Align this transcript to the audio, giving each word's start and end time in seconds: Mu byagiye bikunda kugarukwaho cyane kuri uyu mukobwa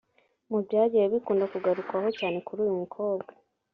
Mu 0.49 0.57
byagiye 0.65 1.05
bikunda 1.13 1.45
kugarukwaho 1.53 2.09
cyane 2.19 2.37
kuri 2.45 2.59
uyu 2.63 2.79
mukobwa 2.81 3.31